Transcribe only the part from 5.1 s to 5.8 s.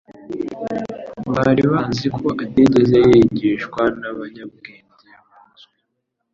bazwi,